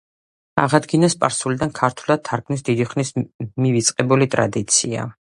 [0.61, 3.17] აღადგინა სპარსულიდან ქართულად თარგმნის დიდი ხნის
[3.67, 5.09] მივიწყებული ტრადიცია.